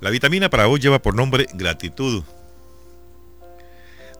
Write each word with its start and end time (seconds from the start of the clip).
La 0.00 0.10
vitamina 0.10 0.48
para 0.48 0.68
hoy 0.68 0.78
lleva 0.78 1.02
por 1.02 1.14
nombre 1.14 1.48
gratitud. 1.54 2.22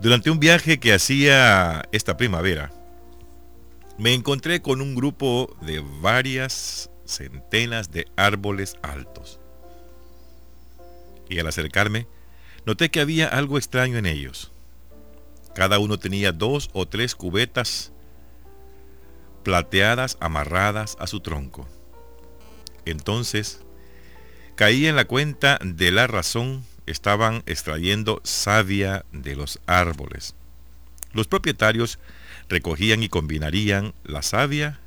Durante 0.01 0.31
un 0.31 0.41
viaje 0.41 0.81
que 0.81 0.93
hacía 0.93 1.89
esta 1.93 2.17
primavera, 2.17 2.73
me 3.97 4.13
encontré 4.13 4.61
con 4.61 4.81
un 4.81 4.97
grupo 4.97 5.57
de 5.61 5.83
varias 6.01 6.91
centenas 7.05 7.93
de 7.93 8.09
árboles 8.17 8.77
altos. 8.83 9.39
Y 11.29 11.39
al 11.39 11.47
acercarme, 11.47 12.09
noté 12.67 12.91
que 12.91 13.01
había 13.01 13.29
algo 13.29 13.57
extraño 13.57 13.99
en 13.99 14.07
ellos. 14.07 14.51
Cada 15.55 15.79
uno 15.79 15.99
tenía 15.99 16.33
dos 16.33 16.71
o 16.73 16.87
tres 16.87 17.15
cubetas 17.15 17.93
plateadas 19.45 20.17
amarradas 20.21 20.97
a 20.99 21.07
su 21.07 21.21
tronco. 21.21 21.69
Entonces 22.85 23.61
Caí 24.59 24.89
en 24.89 24.97
la 24.97 25.05
cuenta 25.05 25.61
de 25.63 25.93
la 25.93 26.09
razón, 26.09 26.65
estaban 26.85 27.45
extrayendo 27.47 28.21
savia 28.25 29.05
de 29.13 29.37
los 29.37 29.61
árboles. 29.67 30.35
Los 31.13 31.29
propietarios 31.29 32.01
recogían 32.49 33.05
y 33.05 33.09
combinarían 33.09 33.95
la 34.03 34.21
savia, 34.23 34.81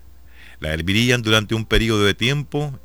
la 0.59 0.73
hervirían 0.73 1.22
durante 1.22 1.55
un 1.55 1.64
periodo 1.64 2.04
de 2.04 2.14
tiempo 2.14 2.78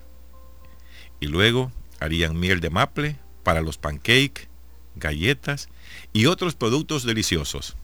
y 1.19 1.27
luego 1.27 1.73
harían 1.99 2.39
miel 2.39 2.61
de 2.61 2.71
maple 2.71 3.17
para 3.43 3.63
los 3.63 3.79
pancakes, 3.79 4.47
galletas 4.95 5.69
y 6.13 6.27
otros 6.27 6.55
productos 6.55 7.03
deliciosos. 7.03 7.77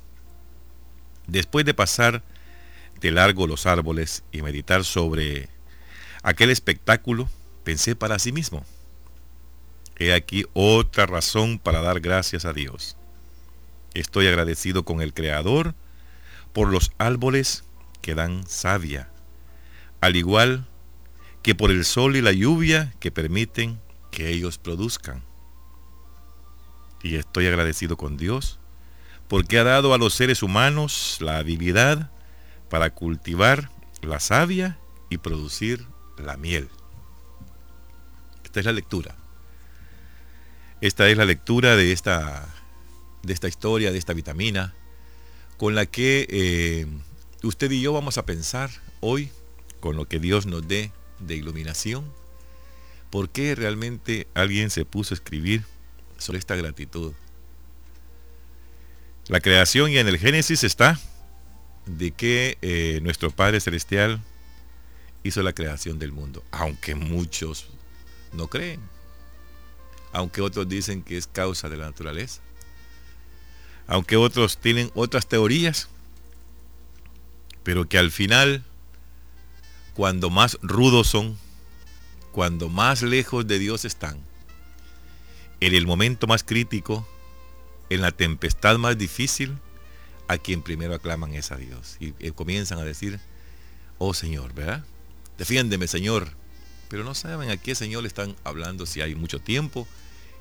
Después 1.27 1.67
de 1.67 1.75
pasar 1.75 2.23
de 3.01 3.11
largo 3.11 3.49
los 3.49 3.67
árboles 3.67 4.23
y 4.31 4.43
meditar 4.43 4.85
sobre 4.85 5.49
aquel 6.23 6.51
espectáculo, 6.51 7.29
pensé 7.65 7.97
para 7.97 8.21
sí 8.21 8.31
mismo, 8.31 8.65
He 10.03 10.13
aquí 10.13 10.47
otra 10.53 11.07
razón 11.07 11.61
para 11.61 11.81
dar 11.81 12.01
gracias 12.01 12.45
a 12.45 12.53
Dios. 12.53 12.97
Estoy 13.95 14.27
agradecido 14.27 14.85
con 14.85 15.01
el 15.01 15.15
Creador 15.15 15.77
por 16.53 16.73
los 16.73 16.91
árboles 16.99 17.63
que 18.01 18.17
dan 18.17 18.45
savia, 18.49 19.13
al 20.01 20.17
igual 20.17 20.67
que 21.43 21.55
por 21.55 21.71
el 21.71 21.85
sol 21.85 22.17
y 22.17 22.21
la 22.21 22.33
lluvia 22.33 22.93
que 22.99 23.13
permiten 23.13 23.81
que 24.11 24.31
ellos 24.31 24.59
produzcan. 24.59 25.23
Y 27.05 27.15
estoy 27.15 27.47
agradecido 27.47 27.97
con 27.97 28.17
Dios 28.17 28.59
porque 29.29 29.61
ha 29.61 29.65
dado 29.65 29.95
a 29.95 29.99
los 29.99 30.15
seres 30.15 30.43
humanos 30.43 31.19
la 31.21 31.39
habilidad 31.39 32.11
para 32.69 32.91
cultivar 32.91 33.71
la 34.01 34.19
savia 34.19 34.81
y 35.11 35.19
producir 35.19 35.87
la 36.19 36.37
miel. 36.37 36.69
Esta 38.43 38.59
es 38.59 38.67
la 38.67 38.73
lectura. 38.73 39.22
Esta 40.83 41.09
es 41.09 41.17
la 41.17 41.25
lectura 41.25 41.77
de 41.77 41.93
esta, 41.93 42.45
de 43.23 43.33
esta 43.33 43.47
historia, 43.47 43.93
de 43.93 43.99
esta 43.99 44.15
vitamina, 44.15 44.75
con 45.57 45.77
la 45.77 45.87
que 45.87 46.27
eh, 46.29 46.87
usted 47.45 47.71
y 47.71 47.81
yo 47.81 47.93
vamos 47.93 48.19
a 48.19 48.27
pensar 48.27 48.69
hoy, 48.99 49.31
con 49.79 49.95
lo 49.95 50.09
que 50.09 50.19
Dios 50.19 50.45
nos 50.47 50.67
dé 50.67 50.91
de 51.21 51.37
iluminación, 51.37 52.05
por 53.11 53.31
qué 53.31 53.55
realmente 53.55 54.27
alguien 54.35 54.71
se 54.71 54.85
puso 54.85 55.15
a 55.15 55.19
escribir 55.19 55.63
sobre 56.19 56.41
esta 56.41 56.57
gratitud. 56.57 57.13
La 59.29 59.39
creación 59.39 59.93
y 59.93 59.99
en 59.99 60.09
el 60.09 60.19
Génesis 60.19 60.65
está 60.65 60.99
de 61.87 62.11
que 62.11 62.59
eh, 62.61 62.99
nuestro 63.05 63.31
Padre 63.31 63.61
Celestial 63.61 64.21
hizo 65.23 65.45
la 65.45 65.53
creación 65.53 66.01
del 66.01 66.11
mundo, 66.11 66.43
aunque 66.51 66.97
muchos 66.97 67.69
no 68.33 68.49
creen 68.49 68.81
aunque 70.13 70.41
otros 70.41 70.69
dicen 70.69 71.03
que 71.03 71.17
es 71.17 71.27
causa 71.27 71.69
de 71.69 71.77
la 71.77 71.87
naturaleza, 71.87 72.41
aunque 73.87 74.17
otros 74.17 74.59
tienen 74.59 74.91
otras 74.95 75.27
teorías, 75.27 75.89
pero 77.63 77.89
que 77.89 77.99
al 77.99 78.11
final, 78.11 78.65
cuando 79.95 80.31
más 80.31 80.59
rudos 80.63 81.09
son, 81.09 81.39
cuando 82.33 82.69
más 82.69 83.03
lejos 83.03 83.47
de 83.47 83.59
Dios 83.59 83.85
están, 83.85 84.19
en 85.61 85.75
el 85.75 85.87
momento 85.87 86.27
más 86.27 86.43
crítico, 86.45 87.07
en 87.89 88.01
la 88.01 88.11
tempestad 88.11 88.79
más 88.79 88.99
difícil, 88.99 89.57
a 90.29 90.39
quien 90.39 90.63
primero 90.63 90.95
aclaman 90.95 91.35
es 91.35 91.53
a 91.53 91.57
Dios. 91.57 91.97
Y, 92.01 92.15
y 92.19 92.31
comienzan 92.33 92.79
a 92.79 92.85
decir, 92.85 93.21
oh 93.99 94.15
Señor, 94.15 94.55
¿verdad? 94.55 94.85
Defiéndeme, 95.39 95.87
Señor. 95.87 96.42
Pero 96.93 97.05
no 97.05 97.15
saben 97.15 97.49
a 97.49 97.57
qué 97.57 97.75
Señor 97.75 98.03
le 98.03 98.09
están 98.09 98.37
hablando 98.45 98.85
si 98.85 99.01
hay 99.01 99.15
mucho 99.15 99.41
tiempo, 99.41 99.89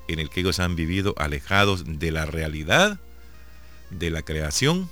en 0.06 0.18
el 0.18 0.28
que 0.28 0.40
ellos 0.40 0.60
han 0.60 0.76
vivido 0.76 1.14
alejados 1.16 1.84
de 1.86 2.10
la 2.10 2.26
realidad 2.26 3.00
de 3.88 4.10
la 4.10 4.20
creación, 4.20 4.90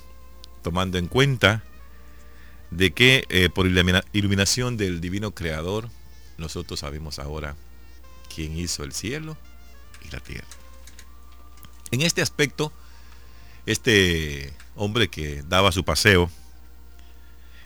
tomando 0.63 0.97
en 0.97 1.05
cuenta 1.05 1.63
de 2.71 2.93
que 2.93 3.25
eh, 3.29 3.49
por 3.49 3.67
iluminación 3.67 4.75
del 4.75 5.01
divino 5.01 5.35
creador, 5.35 5.87
nosotros 6.39 6.79
sabemos 6.79 7.19
ahora 7.19 7.55
quién 8.33 8.57
hizo 8.57 8.83
el 8.83 8.91
cielo 8.91 9.37
y 10.03 10.09
la 10.09 10.19
tierra. 10.19 10.47
En 11.91 12.01
este 12.01 12.23
aspecto, 12.23 12.73
este 13.67 14.51
hombre 14.75 15.09
que 15.09 15.43
daba 15.43 15.71
su 15.71 15.85
paseo 15.85 16.31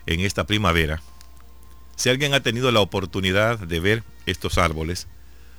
en 0.04 0.20
esta 0.20 0.44
primavera, 0.44 1.00
si 1.96 2.10
alguien 2.10 2.34
ha 2.34 2.42
tenido 2.42 2.70
la 2.70 2.80
oportunidad 2.80 3.58
de 3.58 3.80
ver 3.80 4.02
estos 4.26 4.58
árboles, 4.58 5.06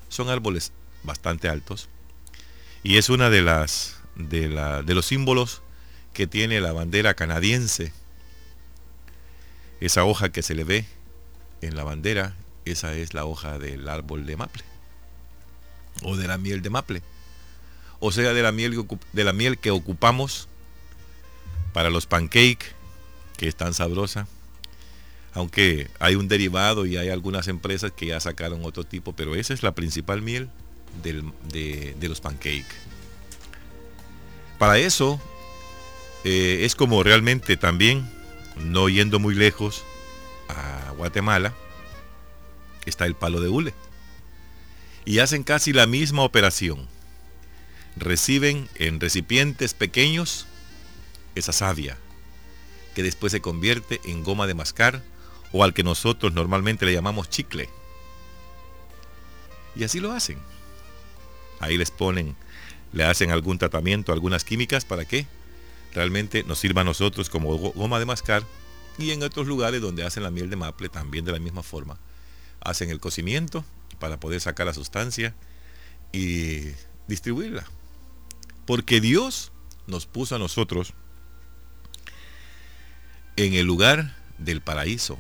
son 0.10 0.30
árboles 0.30 0.72
bastante 1.04 1.50
altos. 1.50 1.90
Y 2.84 2.98
es 2.98 3.10
una 3.10 3.30
de 3.30 3.42
las 3.42 3.98
de, 4.16 4.48
la, 4.48 4.84
de 4.84 4.96
los 4.96 5.06
símbolos 5.06 5.62
que 6.14 6.28
tiene 6.28 6.62
la 6.62 6.72
bandera 6.72 7.14
canadiense. 7.14 7.92
Esa 9.80 10.04
hoja 10.04 10.30
que 10.30 10.42
se 10.42 10.56
le 10.56 10.64
ve 10.64 10.86
en 11.62 11.76
la 11.76 11.84
bandera, 11.84 12.36
esa 12.66 12.94
es 12.94 13.14
la 13.14 13.26
hoja 13.26 13.60
del 13.60 13.88
árbol 13.88 14.26
de 14.26 14.38
maple. 14.38 14.64
O 16.04 16.16
de 16.16 16.28
la 16.28 16.38
miel 16.38 16.62
de 16.62 16.70
maple. 16.70 17.02
O 18.00 18.12
sea, 18.12 18.34
de 18.34 18.44
la 18.44 18.52
miel, 18.52 18.86
de 19.14 19.24
la 19.24 19.34
miel 19.34 19.58
que 19.58 19.72
ocupamos 19.72 20.48
para 21.74 21.90
los 21.90 22.06
pancakes, 22.06 22.68
que 23.38 23.48
es 23.48 23.56
tan 23.56 23.74
sabrosa. 23.74 24.28
Aunque 25.38 25.88
hay 26.00 26.16
un 26.16 26.28
derivado 26.28 26.88
y 26.88 26.98
hay 26.98 27.10
algunas 27.10 27.48
empresas 27.48 27.92
que 27.92 28.08
ya 28.08 28.20
sacaron 28.20 28.66
otro 28.66 28.84
tipo, 28.84 29.14
pero 29.14 29.36
esa 29.36 29.54
es 29.54 29.62
la 29.62 29.76
principal 29.76 30.24
miel 30.24 30.50
de, 31.04 32.08
los 32.10 32.22
pancakes. 32.22 32.76
Para 34.58 34.80
eso 34.80 35.22
eh, 36.24 36.62
es 36.64 36.74
como 36.74 37.04
realmente 37.04 37.56
también, 37.56 38.10
no 38.56 38.90
yendo 38.90 39.20
muy 39.20 39.36
lejos 39.36 39.84
a 40.50 40.94
Guatemala, 40.98 41.54
está 42.88 43.06
el 43.06 43.14
palo 43.14 43.40
de 43.40 43.50
hule. 43.50 43.76
Y 45.06 45.20
hacen 45.20 45.44
casi 45.44 45.72
la 45.72 45.86
misma 45.86 46.24
operación. 46.24 46.88
Reciben 47.96 48.68
en 48.74 49.00
recipientes 49.00 49.76
pequeños 49.76 50.48
esa 51.36 51.54
savia, 51.54 51.96
que 52.96 53.04
después 53.04 53.32
se 53.32 53.40
convierte 53.40 54.02
en 54.04 54.24
goma 54.24 54.48
de 54.48 54.56
mascar 54.56 55.04
o 55.52 55.64
al 55.64 55.74
que 55.74 55.84
nosotros 55.84 56.34
normalmente 56.34 56.86
le 56.86 56.94
llamamos 56.94 57.30
chicle. 57.30 57.70
Y 59.76 59.84
así 59.84 60.00
lo 60.00 60.12
hacen. 60.12 60.40
Ahí 61.60 61.78
les 61.78 61.92
ponen, 61.92 62.36
le 62.94 63.04
hacen 63.04 63.32
algún 63.32 63.58
tratamiento, 63.58 64.12
algunas 64.12 64.44
químicas 64.44 64.86
para 64.86 65.06
que 65.06 65.28
realmente 65.94 66.44
nos 66.44 66.60
sirva 66.60 66.82
a 66.82 66.86
nosotros 66.86 67.30
como 67.30 67.56
goma 67.58 68.00
de 68.00 68.06
mascar. 68.06 68.44
Y 68.98 69.12
en 69.12 69.22
otros 69.22 69.46
lugares 69.48 69.82
donde 69.82 70.04
hacen 70.04 70.24
la 70.24 70.32
miel 70.32 70.50
de 70.50 70.56
maple 70.56 70.90
también 70.90 71.24
de 71.26 71.32
la 71.32 71.40
misma 71.40 71.64
forma. 71.64 72.00
Hacen 72.62 72.90
el 72.90 73.00
cocimiento 73.00 73.64
para 74.00 74.20
poder 74.20 74.42
sacar 74.42 74.66
la 74.66 74.74
sustancia 74.74 75.36
y 76.12 76.64
distribuirla. 77.08 77.66
Porque 78.66 79.00
Dios 79.00 79.52
nos 79.86 80.06
puso 80.06 80.36
a 80.36 80.40
nosotros 80.40 80.94
en 83.36 83.54
el 83.54 83.66
lugar 83.66 84.16
del 84.38 84.62
paraíso. 84.62 85.18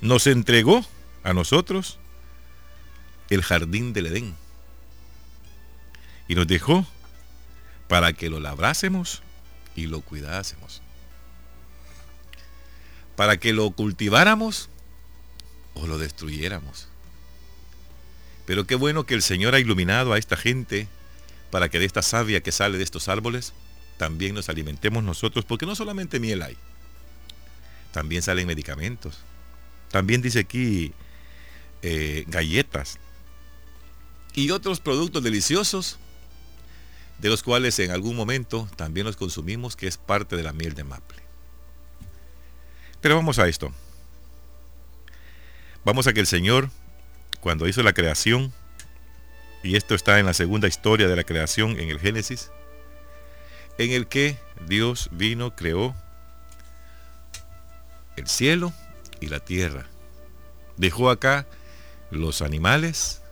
Nos 0.00 0.26
entregó 0.26 0.84
a 1.24 1.32
nosotros 1.32 1.98
el 3.30 3.42
jardín 3.42 3.92
del 3.92 4.06
Edén 4.06 4.36
y 6.28 6.34
nos 6.34 6.46
dejó 6.46 6.86
para 7.88 8.12
que 8.12 8.30
lo 8.30 8.38
labrásemos 8.38 9.22
y 9.74 9.86
lo 9.86 10.00
cuidásemos. 10.00 10.82
Para 13.16 13.38
que 13.38 13.52
lo 13.52 13.70
cultiváramos 13.70 14.68
o 15.74 15.86
lo 15.86 15.98
destruyéramos. 15.98 16.88
Pero 18.46 18.66
qué 18.66 18.76
bueno 18.76 19.04
que 19.04 19.14
el 19.14 19.22
Señor 19.22 19.54
ha 19.54 19.60
iluminado 19.60 20.12
a 20.12 20.18
esta 20.18 20.36
gente 20.36 20.88
para 21.50 21.68
que 21.68 21.78
de 21.78 21.86
esta 21.86 22.02
savia 22.02 22.42
que 22.42 22.52
sale 22.52 22.78
de 22.78 22.84
estos 22.84 23.08
árboles 23.08 23.52
también 23.96 24.34
nos 24.34 24.48
alimentemos 24.48 25.02
nosotros, 25.02 25.44
porque 25.44 25.66
no 25.66 25.74
solamente 25.74 26.20
miel 26.20 26.42
hay, 26.42 26.56
también 27.92 28.22
salen 28.22 28.46
medicamentos. 28.46 29.18
También 29.90 30.22
dice 30.22 30.40
aquí 30.40 30.92
eh, 31.82 32.24
galletas, 32.28 32.98
y 34.34 34.50
otros 34.50 34.80
productos 34.80 35.22
deliciosos, 35.22 35.98
de 37.18 37.28
los 37.28 37.42
cuales 37.42 37.78
en 37.80 37.90
algún 37.90 38.14
momento 38.14 38.68
también 38.76 39.06
los 39.06 39.16
consumimos, 39.16 39.74
que 39.74 39.88
es 39.88 39.96
parte 39.96 40.36
de 40.36 40.42
la 40.42 40.52
miel 40.52 40.74
de 40.74 40.84
maple. 40.84 41.22
Pero 43.00 43.16
vamos 43.16 43.38
a 43.38 43.48
esto. 43.48 43.72
Vamos 45.84 46.06
a 46.06 46.12
que 46.12 46.20
el 46.20 46.26
Señor, 46.26 46.70
cuando 47.40 47.66
hizo 47.66 47.82
la 47.82 47.92
creación, 47.92 48.52
y 49.62 49.76
esto 49.76 49.94
está 49.94 50.20
en 50.20 50.26
la 50.26 50.34
segunda 50.34 50.68
historia 50.68 51.08
de 51.08 51.16
la 51.16 51.24
creación 51.24 51.78
en 51.80 51.88
el 51.88 51.98
Génesis, 51.98 52.50
en 53.78 53.90
el 53.92 54.06
que 54.06 54.36
Dios 54.66 55.08
vino, 55.12 55.54
creó 55.56 55.96
el 58.16 58.28
cielo 58.28 58.72
y 59.20 59.26
la 59.26 59.40
tierra. 59.40 59.86
Dejó 60.76 61.10
acá 61.10 61.46
los 62.10 62.42
animales 62.42 63.22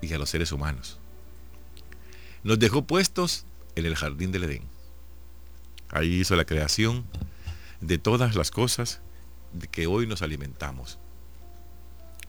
y 0.00 0.12
a 0.12 0.18
los 0.18 0.30
seres 0.30 0.52
humanos. 0.52 0.98
Nos 2.42 2.58
dejó 2.58 2.86
puestos 2.86 3.44
en 3.74 3.86
el 3.86 3.96
jardín 3.96 4.32
del 4.32 4.44
Edén. 4.44 4.62
Ahí 5.90 6.20
hizo 6.20 6.36
la 6.36 6.44
creación 6.44 7.04
de 7.80 7.98
todas 7.98 8.34
las 8.34 8.50
cosas 8.50 9.00
de 9.52 9.68
que 9.68 9.86
hoy 9.86 10.06
nos 10.06 10.22
alimentamos. 10.22 10.98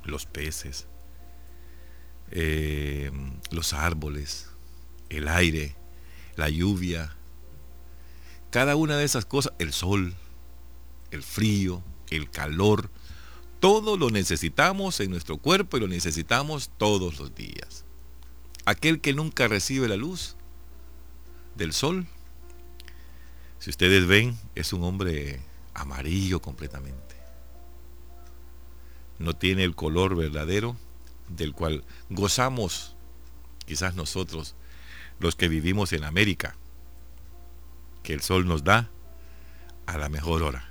Los 0.04 0.26
peces, 0.26 0.88
eh, 2.32 3.12
los 3.52 3.74
árboles, 3.74 4.50
el 5.10 5.28
aire, 5.28 5.76
la 6.36 6.50
lluvia, 6.50 7.16
cada 8.50 8.76
una 8.76 8.98
de 8.98 9.04
esas 9.04 9.26
cosas, 9.26 9.54
el 9.60 9.74
sol, 9.74 10.16
el 11.12 11.22
frío, 11.22 11.84
el 12.10 12.30
calor, 12.30 12.90
todo 13.60 13.98
lo 13.98 14.10
necesitamos 14.10 15.00
en 15.00 15.12
nuestro 15.12 15.38
cuerpo 15.38 15.78
y 15.78 15.82
lo 15.82 15.88
necesitamos 15.88 16.72
todos 16.78 17.20
los 17.20 17.36
días. 17.36 17.86
Aquel 18.66 19.02
que 19.02 19.14
nunca 19.14 19.48
recibe 19.48 19.88
la 19.88 19.98
luz 19.98 20.36
del 21.56 21.74
sol, 21.74 22.08
si 23.60 23.70
ustedes 23.70 24.08
ven, 24.08 24.38
es 24.56 24.72
un 24.72 24.84
hombre 24.84 25.42
amarillo 25.74 26.42
completamente. 26.42 27.16
No 29.18 29.34
tiene 29.34 29.64
el 29.64 29.76
color 29.76 30.16
verdadero 30.16 30.78
del 31.28 31.54
cual 31.54 31.84
gozamos 32.10 32.96
quizás 33.66 33.96
nosotros, 33.96 34.56
los 35.20 35.36
que 35.36 35.48
vivimos 35.48 35.94
en 35.94 36.04
América, 36.04 36.56
que 38.02 38.14
el 38.14 38.22
sol 38.22 38.48
nos 38.48 38.64
da 38.64 38.90
a 39.86 39.98
la 39.98 40.10
mejor 40.10 40.42
hora. 40.44 40.69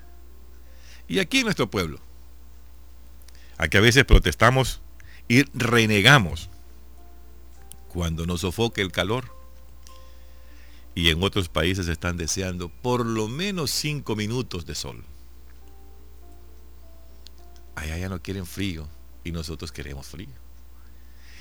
Y 1.09 1.19
aquí 1.19 1.39
en 1.39 1.45
nuestro 1.45 1.71
pueblo, 1.71 1.99
a 3.57 3.69
que 3.69 3.79
a 3.79 3.81
veces 3.81 4.05
protestamos 4.05 4.81
y 5.27 5.43
renegamos 5.53 6.49
cuando 7.89 8.27
nos 8.27 8.43
sofoque 8.43 8.83
el 8.83 8.93
calor. 8.93 9.37
Y 10.95 11.11
en 11.11 11.23
otros 11.23 11.49
países 11.49 11.89
están 11.89 12.17
deseando 12.17 12.69
por 12.69 13.07
lo 13.07 13.29
menos 13.29 13.71
cinco 13.71 14.17
minutos 14.17 14.67
de 14.67 14.75
sol. 14.75 15.05
Allá 17.75 17.97
ya 17.97 18.09
no 18.09 18.21
quieren 18.21 18.47
frío 18.47 18.89
y 19.23 19.33
nosotros 19.33 19.71
queremos 19.73 20.07
frío. 20.07 20.29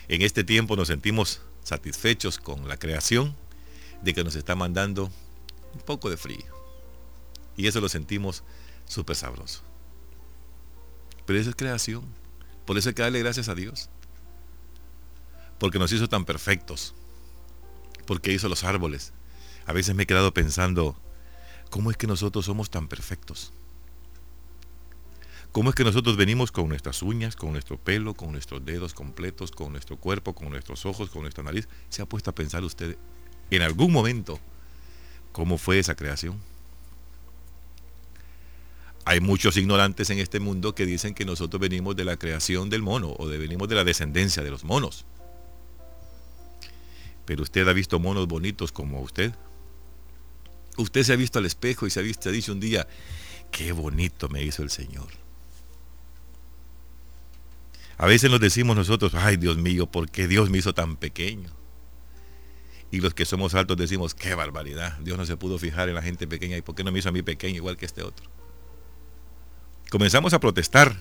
En 0.08 0.22
este 0.22 0.44
tiempo 0.44 0.76
nos 0.76 0.88
sentimos 0.88 1.42
satisfechos 1.64 2.38
con 2.38 2.68
la 2.68 2.78
creación 2.78 3.36
de 4.04 4.14
que 4.14 4.24
nos 4.24 4.36
está 4.36 4.56
mandando 4.56 5.12
un 5.74 5.82
poco 5.82 6.10
de 6.10 6.18
frío. 6.18 6.46
Y 7.58 7.68
eso 7.68 7.82
lo 7.82 7.90
sentimos 7.90 8.44
súper 8.88 9.16
sabroso. 9.16 9.62
Pero 11.26 11.40
eso 11.40 11.50
es 11.50 11.56
creación. 11.56 12.06
Por 12.66 12.78
eso 12.78 12.90
hay 12.90 12.96
que 12.96 13.02
darle 13.02 13.20
gracias 13.20 13.50
a 13.50 13.56
Dios. 13.56 13.90
Porque 15.60 15.80
nos 15.80 15.92
hizo 15.92 16.08
tan 16.08 16.26
perfectos. 16.26 16.96
Porque 18.06 18.34
hizo 18.34 18.50
los 18.50 18.64
árboles. 18.64 19.14
A 19.66 19.74
veces 19.74 19.96
me 19.96 20.04
he 20.04 20.08
quedado 20.08 20.34
pensando, 20.34 20.96
¿cómo 21.70 21.92
es 21.92 21.98
que 21.98 22.08
nosotros 22.08 22.46
somos 22.46 22.70
tan 22.70 22.88
perfectos? 22.88 23.52
¿Cómo 25.52 25.70
es 25.70 25.76
que 25.76 25.84
nosotros 25.84 26.18
venimos 26.18 26.52
con 26.52 26.70
nuestras 26.70 27.02
uñas, 27.02 27.36
con 27.36 27.52
nuestro 27.52 27.78
pelo, 27.78 28.14
con 28.14 28.32
nuestros 28.32 28.64
dedos 28.64 28.94
completos, 28.94 29.52
con 29.52 29.72
nuestro 29.72 29.98
cuerpo, 29.98 30.36
con 30.36 30.50
nuestros 30.50 30.86
ojos, 30.86 31.10
con 31.10 31.24
nuestra 31.24 31.44
nariz? 31.44 31.68
¿Se 31.90 32.02
ha 32.02 32.06
puesto 32.06 32.30
a 32.30 32.36
pensar 32.36 32.64
usted 32.64 32.98
en 33.50 33.62
algún 33.62 33.92
momento 33.92 34.40
cómo 35.32 35.58
fue 35.58 35.80
esa 35.80 35.96
creación? 35.96 36.40
Hay 39.08 39.22
muchos 39.22 39.56
ignorantes 39.56 40.10
en 40.10 40.20
este 40.20 40.42
mundo 40.42 40.76
que 40.76 40.86
dicen 40.86 41.14
que 41.14 41.24
nosotros 41.24 41.62
venimos 41.62 41.96
de 41.96 42.04
la 42.04 42.18
creación 42.18 42.70
del 42.70 42.82
mono 42.82 43.16
o 43.18 43.30
de, 43.30 43.38
venimos 43.38 43.70
de 43.70 43.76
la 43.76 43.86
descendencia 43.86 44.44
de 44.44 44.52
los 44.52 44.66
monos. 44.66 45.06
Pero 47.26 47.44
usted 47.44 47.66
ha 47.70 47.72
visto 47.72 48.00
monos 48.00 48.28
bonitos 48.28 48.74
como 48.74 49.00
usted. 49.00 49.34
Usted 50.76 51.04
se 51.04 51.14
ha 51.14 51.16
visto 51.16 51.40
al 51.40 51.46
espejo 51.46 51.88
y 51.88 51.90
se 51.90 52.02
ha 52.02 52.04
visto, 52.04 52.30
dice 52.32 52.52
un 52.52 52.60
día, 52.60 52.86
qué 53.50 53.72
bonito 53.72 54.28
me 54.28 54.44
hizo 54.44 54.62
el 54.62 54.70
Señor. 54.70 55.08
A 57.98 58.08
veces 58.08 58.30
nos 58.30 58.42
decimos 58.42 58.76
nosotros, 58.76 59.14
ay 59.16 59.38
Dios 59.38 59.56
mío, 59.56 59.90
¿por 59.90 60.12
qué 60.12 60.28
Dios 60.28 60.50
me 60.50 60.58
hizo 60.58 60.74
tan 60.74 60.98
pequeño? 60.98 61.50
Y 62.92 63.00
los 63.00 63.14
que 63.14 63.24
somos 63.24 63.56
altos 63.56 63.78
decimos, 63.78 64.14
qué 64.14 64.36
barbaridad, 64.36 64.98
Dios 65.00 65.18
no 65.18 65.26
se 65.26 65.38
pudo 65.38 65.58
fijar 65.60 65.88
en 65.88 65.96
la 65.96 66.02
gente 66.02 66.28
pequeña 66.28 66.58
y 66.58 66.62
¿por 66.62 66.76
qué 66.76 66.84
no 66.84 66.92
me 66.92 67.00
hizo 67.00 67.08
a 67.08 67.14
mí 67.14 67.22
pequeño 67.22 67.56
igual 67.56 67.78
que 67.78 67.86
este 67.86 68.04
otro? 68.04 68.37
Comenzamos 69.90 70.34
a 70.34 70.40
protestar. 70.40 70.96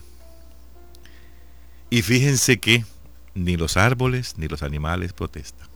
Y 1.91 2.03
fíjense 2.03 2.59
que 2.59 2.85
ni 3.35 3.57
los 3.57 3.77
árboles 3.77 4.35
ni 4.39 4.49
los 4.49 4.63
animales 4.63 5.13
protestan. 5.13 5.69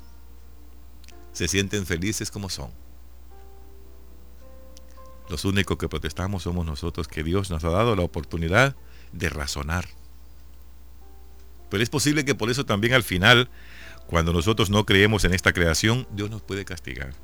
Se 1.33 1.47
sienten 1.49 1.87
felices 1.87 2.31
como 2.31 2.49
son. 2.49 2.71
Los 5.29 5.45
únicos 5.45 5.79
que 5.79 5.89
protestamos 5.89 6.43
somos 6.43 6.67
nosotros, 6.67 7.07
que 7.07 7.23
Dios 7.23 7.51
nos 7.51 7.63
ha 7.63 7.71
dado 7.71 7.95
la 7.95 8.03
oportunidad 8.03 8.75
de 9.13 9.29
razonar. 9.29 9.87
Pero 11.71 11.83
es 11.83 11.89
posible 11.89 12.25
que 12.25 12.35
por 12.35 12.51
eso 12.51 12.67
también 12.67 12.95
al 12.95 13.05
final, 13.05 13.49
cuando 14.09 14.33
nosotros 14.33 14.71
no 14.71 14.85
creemos 14.85 15.25
en 15.25 15.33
esta 15.33 15.53
creación, 15.53 16.09
Dios 16.11 16.31
nos 16.31 16.43
puede 16.43 16.65
castigar. 16.65 17.15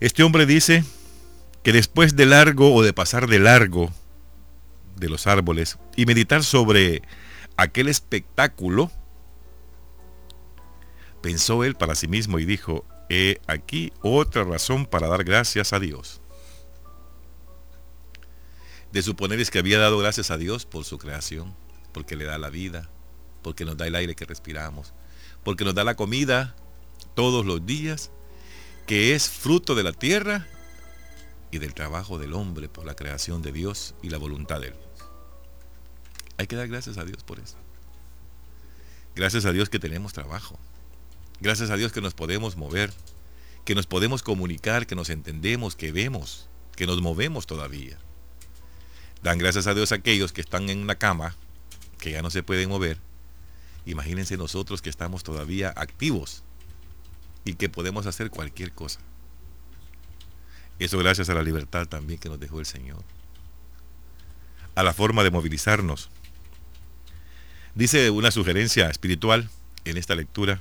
Este 0.00 0.22
hombre 0.22 0.44
dice 0.44 0.84
que 1.64 1.72
después 1.72 2.14
de 2.14 2.26
largo 2.26 2.74
o 2.74 2.82
de 2.82 2.92
pasar 2.92 3.26
de 3.26 3.38
largo 3.38 3.90
de 4.96 5.08
los 5.08 5.26
árboles 5.26 5.78
y 5.96 6.04
meditar 6.04 6.44
sobre 6.44 7.02
aquel 7.56 7.88
espectáculo, 7.88 8.92
pensó 11.22 11.64
él 11.64 11.74
para 11.74 11.94
sí 11.94 12.06
mismo 12.06 12.38
y 12.38 12.44
dijo, 12.44 12.84
he 13.08 13.40
aquí 13.46 13.94
otra 14.02 14.44
razón 14.44 14.84
para 14.84 15.08
dar 15.08 15.24
gracias 15.24 15.72
a 15.72 15.80
Dios. 15.80 16.20
De 18.92 19.02
suponer 19.02 19.40
es 19.40 19.50
que 19.50 19.58
había 19.58 19.78
dado 19.78 19.98
gracias 19.98 20.30
a 20.30 20.36
Dios 20.36 20.66
por 20.66 20.84
su 20.84 20.98
creación, 20.98 21.54
porque 21.92 22.14
le 22.14 22.26
da 22.26 22.36
la 22.36 22.50
vida, 22.50 22.90
porque 23.42 23.64
nos 23.64 23.78
da 23.78 23.86
el 23.86 23.94
aire 23.94 24.14
que 24.14 24.26
respiramos, 24.26 24.92
porque 25.42 25.64
nos 25.64 25.74
da 25.74 25.82
la 25.82 25.96
comida 25.96 26.54
todos 27.14 27.46
los 27.46 27.64
días, 27.64 28.10
que 28.86 29.14
es 29.14 29.30
fruto 29.30 29.74
de 29.74 29.82
la 29.82 29.92
tierra 29.94 30.46
y 31.54 31.58
del 31.58 31.72
trabajo 31.72 32.18
del 32.18 32.32
hombre 32.32 32.68
por 32.68 32.84
la 32.84 32.96
creación 32.96 33.40
de 33.40 33.52
Dios 33.52 33.94
y 34.02 34.10
la 34.10 34.18
voluntad 34.18 34.60
de 34.60 34.68
Él. 34.68 34.74
Hay 36.36 36.48
que 36.48 36.56
dar 36.56 36.66
gracias 36.66 36.98
a 36.98 37.04
Dios 37.04 37.22
por 37.22 37.38
eso. 37.38 37.54
Gracias 39.14 39.44
a 39.44 39.52
Dios 39.52 39.70
que 39.70 39.78
tenemos 39.78 40.12
trabajo. 40.12 40.58
Gracias 41.40 41.70
a 41.70 41.76
Dios 41.76 41.92
que 41.92 42.00
nos 42.00 42.12
podemos 42.12 42.56
mover, 42.56 42.92
que 43.64 43.76
nos 43.76 43.86
podemos 43.86 44.24
comunicar, 44.24 44.88
que 44.88 44.96
nos 44.96 45.10
entendemos, 45.10 45.76
que 45.76 45.92
vemos, 45.92 46.48
que 46.74 46.88
nos 46.88 47.00
movemos 47.00 47.46
todavía. 47.46 47.98
Dan 49.22 49.38
gracias 49.38 49.68
a 49.68 49.74
Dios 49.74 49.92
a 49.92 49.96
aquellos 49.96 50.32
que 50.32 50.40
están 50.40 50.68
en 50.70 50.80
una 50.80 50.96
cama, 50.96 51.36
que 52.00 52.10
ya 52.10 52.22
no 52.22 52.30
se 52.30 52.42
pueden 52.42 52.68
mover. 52.68 52.98
Imagínense 53.86 54.36
nosotros 54.36 54.82
que 54.82 54.90
estamos 54.90 55.22
todavía 55.22 55.72
activos 55.76 56.42
y 57.44 57.54
que 57.54 57.68
podemos 57.68 58.06
hacer 58.06 58.30
cualquier 58.30 58.72
cosa. 58.72 58.98
Eso 60.78 60.98
gracias 60.98 61.28
a 61.30 61.34
la 61.34 61.42
libertad 61.42 61.86
también 61.86 62.18
que 62.18 62.28
nos 62.28 62.40
dejó 62.40 62.60
el 62.60 62.66
Señor. 62.66 63.02
A 64.74 64.82
la 64.82 64.92
forma 64.92 65.22
de 65.22 65.30
movilizarnos. 65.30 66.10
Dice 67.74 68.10
una 68.10 68.30
sugerencia 68.30 68.88
espiritual 68.88 69.48
en 69.84 69.96
esta 69.96 70.14
lectura. 70.14 70.60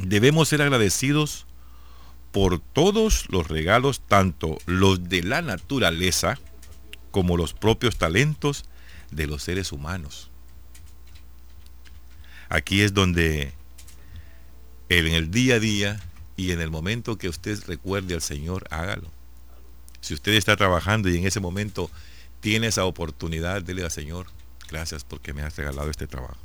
Debemos 0.00 0.48
ser 0.48 0.62
agradecidos 0.62 1.46
por 2.32 2.60
todos 2.60 3.26
los 3.28 3.48
regalos, 3.48 4.00
tanto 4.06 4.58
los 4.66 5.08
de 5.08 5.22
la 5.22 5.42
naturaleza 5.42 6.38
como 7.10 7.36
los 7.36 7.54
propios 7.54 7.96
talentos 7.96 8.64
de 9.10 9.26
los 9.26 9.42
seres 9.42 9.72
humanos. 9.72 10.30
Aquí 12.48 12.82
es 12.82 12.94
donde 12.94 13.52
en 14.88 15.06
el 15.06 15.30
día 15.30 15.56
a 15.56 15.60
día 15.60 16.00
y 16.40 16.52
en 16.52 16.60
el 16.62 16.70
momento 16.70 17.18
que 17.18 17.28
usted 17.28 17.62
recuerde 17.66 18.14
al 18.14 18.22
Señor, 18.22 18.66
hágalo. 18.70 19.10
Si 20.00 20.14
usted 20.14 20.32
está 20.32 20.56
trabajando 20.56 21.10
y 21.10 21.18
en 21.18 21.26
ese 21.26 21.38
momento 21.38 21.90
tiene 22.40 22.68
esa 22.68 22.86
oportunidad, 22.86 23.60
dile 23.60 23.84
al 23.84 23.90
Señor, 23.90 24.26
gracias 24.66 25.04
porque 25.04 25.34
me 25.34 25.42
has 25.42 25.54
regalado 25.56 25.90
este 25.90 26.06
trabajo. 26.06 26.38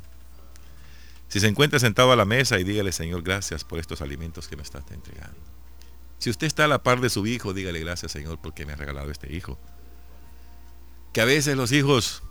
Si 1.28 1.40
se 1.40 1.46
encuentra 1.46 1.78
sentado 1.78 2.12
a 2.12 2.16
la 2.16 2.26
mesa 2.26 2.60
y 2.60 2.64
dígale, 2.64 2.92
Señor, 2.92 3.22
gracias 3.22 3.64
por 3.64 3.78
estos 3.78 4.02
alimentos 4.02 4.48
que 4.48 4.56
me 4.56 4.62
estás 4.62 4.84
entregando. 4.90 5.40
Si 6.18 6.28
usted 6.28 6.46
está 6.46 6.66
a 6.66 6.68
la 6.68 6.82
par 6.82 7.00
de 7.00 7.08
su 7.08 7.26
hijo, 7.26 7.54
dígale 7.54 7.80
gracias, 7.80 8.12
Señor, 8.12 8.38
porque 8.42 8.66
me 8.66 8.74
ha 8.74 8.76
regalado 8.76 9.10
este 9.10 9.34
hijo. 9.34 9.58
Que 11.14 11.22
a 11.22 11.24
veces 11.24 11.56
los 11.56 11.72
hijos 11.72 12.22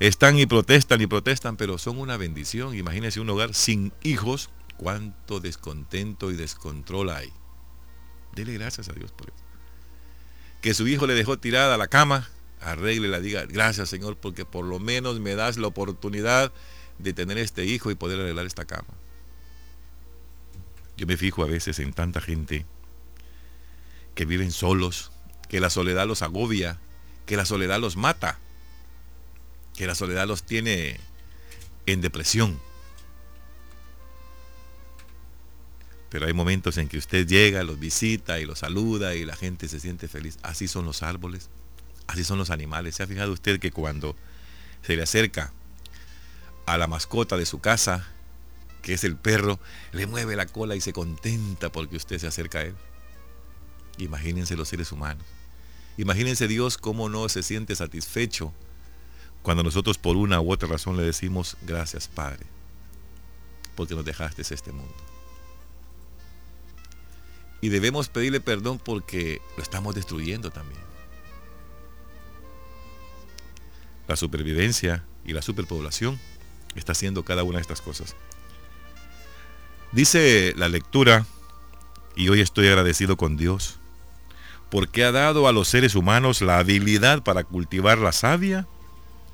están 0.00 0.38
y 0.38 0.46
protestan 0.46 1.02
y 1.02 1.06
protestan, 1.06 1.58
pero 1.58 1.76
son 1.76 1.98
una 1.98 2.16
bendición. 2.16 2.74
Imagínese 2.74 3.20
un 3.20 3.28
hogar 3.28 3.52
sin 3.52 3.92
hijos, 4.02 4.48
cuánto 4.82 5.38
descontento 5.38 6.32
y 6.32 6.36
descontrol 6.36 7.10
hay. 7.10 7.32
Dele 8.34 8.54
gracias 8.54 8.88
a 8.88 8.92
Dios 8.92 9.12
por 9.12 9.28
eso. 9.28 9.44
Que 10.60 10.74
su 10.74 10.88
hijo 10.88 11.06
le 11.06 11.14
dejó 11.14 11.38
tirada 11.38 11.74
a 11.74 11.78
la 11.78 11.86
cama, 11.86 12.28
arregle 12.60 13.08
la 13.08 13.20
diga, 13.20 13.46
gracias 13.46 13.88
Señor, 13.88 14.16
porque 14.16 14.44
por 14.44 14.64
lo 14.64 14.80
menos 14.80 15.20
me 15.20 15.36
das 15.36 15.56
la 15.56 15.68
oportunidad 15.68 16.52
de 16.98 17.12
tener 17.12 17.38
este 17.38 17.64
hijo 17.64 17.90
y 17.90 17.94
poder 17.94 18.20
arreglar 18.20 18.46
esta 18.46 18.64
cama. 18.64 18.88
Yo 20.96 21.06
me 21.06 21.16
fijo 21.16 21.44
a 21.44 21.46
veces 21.46 21.78
en 21.78 21.92
tanta 21.92 22.20
gente 22.20 22.66
que 24.14 24.24
viven 24.24 24.50
solos, 24.50 25.12
que 25.48 25.60
la 25.60 25.70
soledad 25.70 26.06
los 26.06 26.22
agobia, 26.22 26.80
que 27.26 27.36
la 27.36 27.44
soledad 27.44 27.78
los 27.78 27.96
mata, 27.96 28.38
que 29.76 29.86
la 29.86 29.94
soledad 29.94 30.26
los 30.26 30.42
tiene 30.42 30.98
en 31.86 32.00
depresión. 32.00 32.58
Pero 36.12 36.26
hay 36.26 36.34
momentos 36.34 36.76
en 36.76 36.88
que 36.88 36.98
usted 36.98 37.26
llega, 37.26 37.64
los 37.64 37.80
visita 37.80 38.38
y 38.38 38.44
los 38.44 38.58
saluda 38.58 39.14
y 39.14 39.24
la 39.24 39.34
gente 39.34 39.66
se 39.66 39.80
siente 39.80 40.08
feliz. 40.08 40.38
Así 40.42 40.68
son 40.68 40.84
los 40.84 41.02
árboles, 41.02 41.48
así 42.06 42.22
son 42.22 42.36
los 42.36 42.50
animales. 42.50 42.96
¿Se 42.96 43.02
ha 43.02 43.06
fijado 43.06 43.32
usted 43.32 43.58
que 43.58 43.72
cuando 43.72 44.14
se 44.82 44.94
le 44.94 45.04
acerca 45.04 45.54
a 46.66 46.76
la 46.76 46.86
mascota 46.86 47.38
de 47.38 47.46
su 47.46 47.60
casa, 47.60 48.06
que 48.82 48.92
es 48.92 49.04
el 49.04 49.16
perro, 49.16 49.58
le 49.92 50.06
mueve 50.06 50.36
la 50.36 50.44
cola 50.44 50.76
y 50.76 50.82
se 50.82 50.92
contenta 50.92 51.72
porque 51.72 51.96
usted 51.96 52.18
se 52.18 52.26
acerca 52.26 52.58
a 52.58 52.62
él. 52.64 52.74
Imagínense 53.96 54.54
los 54.54 54.68
seres 54.68 54.92
humanos. 54.92 55.24
Imagínense 55.96 56.46
Dios 56.46 56.76
cómo 56.76 57.08
no 57.08 57.26
se 57.30 57.42
siente 57.42 57.74
satisfecho 57.74 58.52
cuando 59.40 59.62
nosotros 59.62 59.96
por 59.96 60.16
una 60.16 60.42
u 60.42 60.52
otra 60.52 60.68
razón 60.68 60.98
le 60.98 61.04
decimos 61.04 61.56
gracias 61.62 62.06
Padre, 62.06 62.44
porque 63.76 63.94
nos 63.94 64.04
dejaste 64.04 64.42
este 64.42 64.72
mundo. 64.72 65.11
Y 67.62 67.70
debemos 67.70 68.08
pedirle 68.08 68.40
perdón 68.40 68.78
porque 68.78 69.40
lo 69.56 69.62
estamos 69.62 69.94
destruyendo 69.94 70.50
también. 70.50 70.82
La 74.08 74.16
supervivencia 74.16 75.04
y 75.24 75.32
la 75.32 75.40
superpoblación 75.40 76.20
está 76.74 76.92
haciendo 76.92 77.24
cada 77.24 77.44
una 77.44 77.58
de 77.58 77.62
estas 77.62 77.80
cosas. 77.80 78.16
Dice 79.92 80.52
la 80.56 80.68
lectura, 80.68 81.24
y 82.16 82.28
hoy 82.28 82.40
estoy 82.40 82.66
agradecido 82.66 83.16
con 83.16 83.36
Dios, 83.36 83.78
porque 84.70 85.04
ha 85.04 85.12
dado 85.12 85.46
a 85.46 85.52
los 85.52 85.68
seres 85.68 85.94
humanos 85.94 86.40
la 86.40 86.58
habilidad 86.58 87.22
para 87.22 87.44
cultivar 87.44 87.98
la 87.98 88.12
savia 88.12 88.66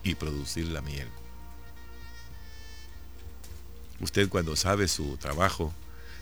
y 0.02 0.16
producir 0.16 0.66
la 0.66 0.82
miel. 0.82 1.08
Usted 4.00 4.28
cuando 4.28 4.54
sabe 4.54 4.86
su 4.86 5.16
trabajo, 5.16 5.72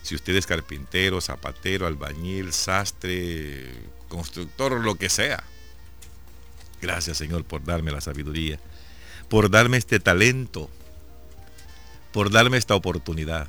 si 0.06 0.14
usted 0.14 0.36
es 0.36 0.46
carpintero, 0.46 1.20
zapatero, 1.20 1.86
albañil, 1.86 2.52
sastre, 2.52 3.72
constructor, 4.08 4.80
lo 4.80 4.94
que 4.94 5.08
sea, 5.08 5.42
gracias 6.80 7.16
Señor 7.18 7.44
por 7.44 7.64
darme 7.64 7.90
la 7.92 8.00
sabiduría, 8.00 8.60
por 9.28 9.50
darme 9.50 9.76
este 9.76 10.00
talento 10.00 10.70
por 12.16 12.30
darme 12.30 12.56
esta 12.56 12.74
oportunidad. 12.74 13.46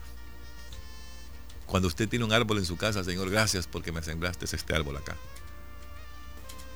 Cuando 1.67 1.87
usted 1.87 2.09
tiene 2.09 2.25
un 2.25 2.33
árbol 2.33 2.57
en 2.57 2.65
su 2.65 2.75
casa, 2.75 3.01
Señor, 3.01 3.29
gracias 3.29 3.65
porque 3.65 3.93
me 3.93 4.03
sembraste 4.03 4.43
este 4.43 4.75
árbol 4.75 4.97
acá. 4.97 5.15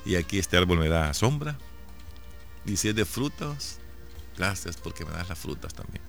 Y 0.06 0.16
aquí 0.16 0.38
este 0.38 0.56
árbol 0.56 0.78
me 0.78 0.88
da 0.88 1.12
sombra. 1.12 1.58
Y 2.64 2.78
si 2.78 2.94
de 2.94 3.04
frutas, 3.04 3.78
gracias 4.38 4.78
porque 4.78 5.04
me 5.04 5.10
das 5.10 5.28
las 5.28 5.38
frutas 5.38 5.74
también. 5.74 6.02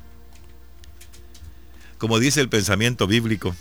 Como 2.04 2.20
dice 2.20 2.42
el 2.42 2.50
pensamiento 2.50 3.08
bíblico, 3.08 3.56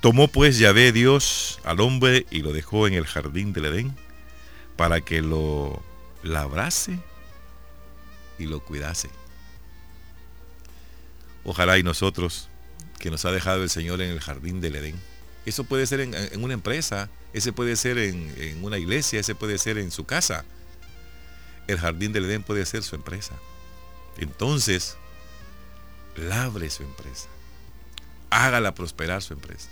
tomó 0.00 0.28
pues 0.28 0.56
Yahvé 0.56 0.92
Dios 0.92 1.58
al 1.64 1.80
hombre 1.80 2.26
y 2.30 2.42
lo 2.42 2.52
dejó 2.52 2.86
en 2.86 2.94
el 2.94 3.06
jardín 3.06 3.52
del 3.52 3.64
Edén 3.64 3.96
para 4.76 5.00
que 5.00 5.20
lo 5.20 5.82
labrase 6.22 7.00
y 8.38 8.46
lo 8.46 8.60
cuidase. 8.60 9.10
Ojalá 11.42 11.76
y 11.76 11.82
nosotros, 11.82 12.48
que 13.00 13.10
nos 13.10 13.24
ha 13.24 13.32
dejado 13.32 13.64
el 13.64 13.68
Señor 13.68 14.00
en 14.00 14.12
el 14.12 14.20
jardín 14.20 14.60
del 14.60 14.76
Edén. 14.76 14.94
Eso 15.46 15.64
puede 15.64 15.88
ser 15.88 15.98
en, 16.02 16.14
una 16.40 16.54
empresa, 16.54 17.10
ese 17.32 17.52
puede 17.52 17.74
ser 17.74 17.98
en, 17.98 18.32
en 18.38 18.62
una 18.62 18.78
iglesia, 18.78 19.18
ese 19.18 19.34
puede 19.34 19.58
ser 19.58 19.76
en 19.76 19.90
su 19.90 20.04
casa. 20.04 20.44
El 21.66 21.80
jardín 21.80 22.12
del 22.12 22.26
Edén 22.26 22.44
puede 22.44 22.64
ser 22.64 22.84
su 22.84 22.94
empresa. 22.94 23.34
Entonces, 24.18 24.96
labre 26.16 26.70
su 26.70 26.82
empresa. 26.82 27.28
Hágala 28.30 28.74
prosperar 28.74 29.22
su 29.22 29.32
empresa. 29.32 29.68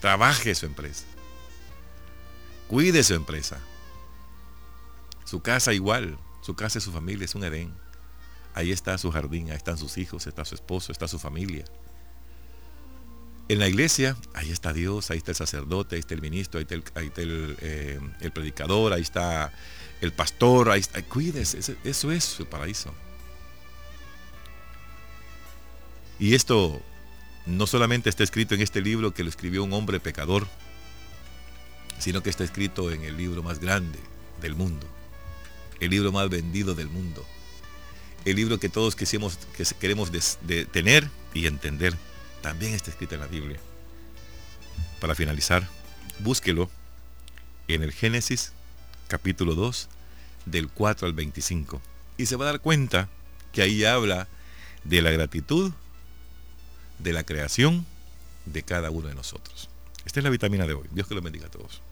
Trabaje 0.00 0.54
su 0.54 0.66
empresa. 0.66 1.04
Cuide 2.68 3.02
su 3.02 3.14
empresa. 3.14 3.58
Su 5.24 5.40
casa 5.40 5.72
igual. 5.72 6.18
Su 6.42 6.54
casa 6.54 6.78
y 6.78 6.80
su 6.82 6.92
familia 6.92 7.24
es 7.24 7.34
un 7.34 7.44
Edén. 7.44 7.72
Ahí 8.54 8.70
está 8.70 8.98
su 8.98 9.10
jardín, 9.10 9.50
ahí 9.50 9.56
están 9.56 9.78
sus 9.78 9.96
hijos, 9.96 10.26
está 10.26 10.44
su 10.44 10.54
esposo, 10.54 10.92
está 10.92 11.08
su 11.08 11.18
familia. 11.18 11.64
En 13.48 13.58
la 13.58 13.68
iglesia, 13.68 14.16
ahí 14.34 14.50
está 14.50 14.72
Dios, 14.72 15.10
ahí 15.10 15.18
está 15.18 15.30
el 15.30 15.36
sacerdote, 15.36 15.96
ahí 15.96 16.00
está 16.00 16.14
el 16.14 16.20
ministro, 16.20 16.58
ahí 16.58 16.64
está 16.64 17.22
el, 17.22 17.56
eh, 17.60 18.00
predicador, 18.32 18.92
ahí 18.92 19.02
está 19.02 19.52
el 20.00 20.12
pastor, 20.12 20.70
ahí 20.70 20.80
está, 20.80 21.02
cuídese, 21.02 21.76
eso 21.84 22.12
es 22.12 22.24
su 22.24 22.46
paraíso. 22.46 22.94
Y 26.22 26.36
esto 26.36 26.80
no 27.46 27.66
solamente 27.66 28.08
está 28.08 28.22
escrito 28.22 28.54
en 28.54 28.60
este 28.60 28.80
libro 28.80 29.12
que 29.12 29.24
lo 29.24 29.28
escribió 29.28 29.64
un 29.64 29.72
hombre 29.72 29.98
pecador, 29.98 30.46
sino 31.98 32.22
que 32.22 32.30
está 32.30 32.44
escrito 32.44 32.92
en 32.92 33.02
el 33.02 33.16
libro 33.16 33.42
más 33.42 33.58
grande 33.58 33.98
del 34.40 34.54
mundo, 34.54 34.86
el 35.80 35.90
libro 35.90 36.12
más 36.12 36.28
vendido 36.28 36.76
del 36.76 36.88
mundo, 36.88 37.26
el 38.24 38.36
libro 38.36 38.60
que 38.60 38.68
todos 38.68 38.94
quisimos, 38.94 39.36
que 39.56 39.64
queremos 39.80 40.12
tener 40.70 41.10
y 41.34 41.48
entender, 41.48 41.92
también 42.40 42.72
está 42.72 42.92
escrito 42.92 43.16
en 43.16 43.20
la 43.22 43.26
Biblia. 43.26 43.58
Para 45.00 45.16
finalizar, 45.16 45.68
búsquelo 46.20 46.70
en 47.66 47.82
el 47.82 47.90
Génesis 47.90 48.52
capítulo 49.08 49.56
2 49.56 49.88
del 50.46 50.68
4 50.68 51.04
al 51.04 51.14
25 51.14 51.82
y 52.16 52.26
se 52.26 52.36
va 52.36 52.44
a 52.44 52.52
dar 52.52 52.60
cuenta 52.60 53.08
que 53.50 53.62
ahí 53.62 53.84
habla 53.84 54.28
de 54.84 55.02
la 55.02 55.10
gratitud, 55.10 55.72
de 57.02 57.12
la 57.12 57.24
creación 57.24 57.86
de 58.46 58.62
cada 58.62 58.90
uno 58.90 59.08
de 59.08 59.14
nosotros. 59.14 59.68
Esta 60.04 60.20
es 60.20 60.24
la 60.24 60.30
vitamina 60.30 60.66
de 60.66 60.74
hoy. 60.74 60.88
Dios 60.92 61.06
que 61.06 61.14
lo 61.14 61.22
bendiga 61.22 61.46
a 61.46 61.50
todos. 61.50 61.82